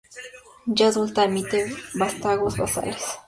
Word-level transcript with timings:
Ya 0.77 0.87
adulta 0.87 1.25
emite 1.29 1.59
vástagos 1.99 2.57
basales. 2.57 3.03